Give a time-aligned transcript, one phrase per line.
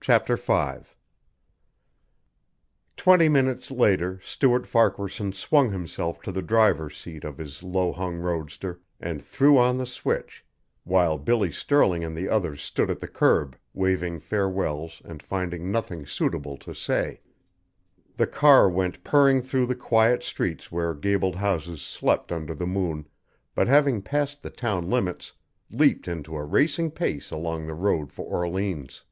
[0.00, 0.86] CHAPTER V
[2.96, 8.16] Twenty minutes later Stuart Farquaharson swung himself to the driver's seat of his low hung
[8.18, 10.46] roadster, and threw on the switch,
[10.84, 16.06] while Billy Stirling and the others stood at the curb, waving farewells and finding nothing
[16.06, 17.20] suitable to say.
[18.16, 23.08] The car went purring through the quiet streets where gabled houses slept under the moon,
[23.54, 25.32] but having passed the town limits,
[25.70, 29.02] leaped into a racing pace along the road for Orleans.